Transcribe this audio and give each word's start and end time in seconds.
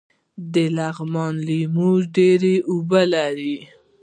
د 0.53 0.55
لغمان 0.77 1.33
لیمو 1.47 1.91
ډیر 2.15 2.41
اوبه 2.71 3.01
لري 3.13 3.57